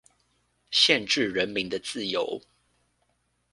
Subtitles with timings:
[0.71, 2.41] 限制人民的自由